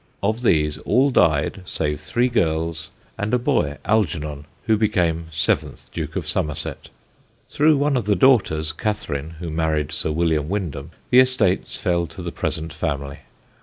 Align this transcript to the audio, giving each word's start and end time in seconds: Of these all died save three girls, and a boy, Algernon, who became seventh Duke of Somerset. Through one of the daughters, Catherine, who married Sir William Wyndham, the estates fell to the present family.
Of 0.23 0.41
these 0.41 0.79
all 0.79 1.11
died 1.11 1.61
save 1.63 2.01
three 2.01 2.27
girls, 2.27 2.89
and 3.19 3.35
a 3.35 3.37
boy, 3.37 3.77
Algernon, 3.85 4.45
who 4.65 4.75
became 4.75 5.27
seventh 5.31 5.91
Duke 5.91 6.15
of 6.15 6.27
Somerset. 6.27 6.89
Through 7.47 7.77
one 7.77 7.95
of 7.95 8.05
the 8.05 8.15
daughters, 8.15 8.73
Catherine, 8.73 9.35
who 9.39 9.51
married 9.51 9.91
Sir 9.91 10.11
William 10.11 10.49
Wyndham, 10.49 10.89
the 11.11 11.19
estates 11.19 11.77
fell 11.77 12.07
to 12.07 12.23
the 12.23 12.31
present 12.31 12.73
family. 12.73 13.19